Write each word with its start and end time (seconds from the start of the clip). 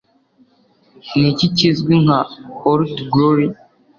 Niki 1.19 1.47
kizwi 1.57 1.93
nka 2.03 2.19
Old 2.71 2.89
Glory? 3.11 3.47